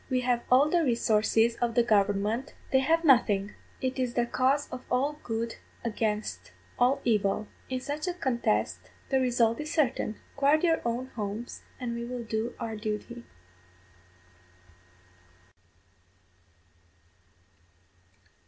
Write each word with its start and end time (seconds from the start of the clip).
We 0.09 0.21
have 0.21 0.41
all 0.49 0.67
the 0.67 0.83
resources 0.83 1.57
of 1.57 1.75
the 1.75 1.83
government, 1.83 2.55
they 2.71 2.79
have 2.79 3.03
nothing; 3.05 3.53
it 3.81 3.99
is 3.99 4.15
the 4.15 4.25
cause 4.25 4.67
of 4.71 4.83
all 4.89 5.19
good 5.21 5.57
against 5.83 6.53
all 6.79 7.01
evil. 7.05 7.47
In 7.69 7.81
such 7.81 8.07
a 8.07 8.15
contest 8.15 8.89
the 9.09 9.19
result 9.19 9.59
is 9.59 9.71
certain. 9.71 10.15
Guard 10.37 10.63
your 10.63 10.81
own 10.83 11.09
homes, 11.15 11.61
and 11.79 11.93
we 11.93 12.03
will 12.03 12.23
do 12.23 12.55
our 12.59 12.75
duty. 12.75 13.25